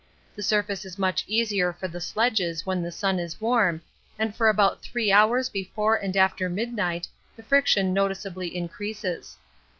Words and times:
The 0.35 0.41
surface 0.41 0.83
is 0.83 0.97
much 0.97 1.23
easier 1.27 1.71
for 1.71 1.87
the 1.87 2.01
sledges 2.01 2.65
when 2.65 2.81
the 2.81 2.91
sun 2.91 3.19
is 3.19 3.39
warm, 3.39 3.83
and 4.17 4.35
for 4.35 4.49
about 4.49 4.81
three 4.81 5.11
hours 5.11 5.47
before 5.47 5.95
and 5.95 6.17
after 6.17 6.49
midnight 6.49 7.07
the 7.35 7.43
friction 7.43 7.93
noticeably 7.93 8.47
increases. 8.57 9.37